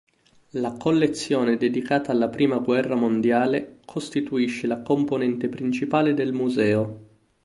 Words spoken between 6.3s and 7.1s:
museo.